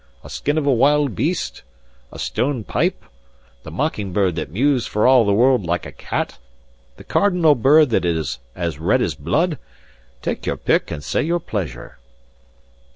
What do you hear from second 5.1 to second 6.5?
the world like a cat?